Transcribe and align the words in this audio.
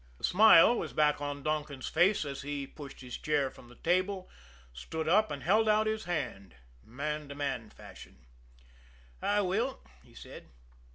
The 0.17 0.23
smile 0.23 0.75
was 0.75 0.93
back 0.93 1.21
on 1.21 1.43
Donkin's 1.43 1.87
face 1.87 2.25
as 2.25 2.41
he 2.41 2.65
pushed 2.65 3.01
his 3.01 3.19
chair 3.19 3.51
from 3.51 3.69
the 3.69 3.75
table, 3.75 4.31
stood 4.73 5.07
up, 5.07 5.29
and 5.29 5.43
held 5.43 5.69
out 5.69 5.85
his 5.85 6.05
hand 6.05 6.55
man 6.83 7.29
to 7.29 7.35
man 7.35 7.69
fashion. 7.69 8.25
"I 9.21 9.41
will," 9.41 9.83
he 10.01 10.15
said. 10.15 10.49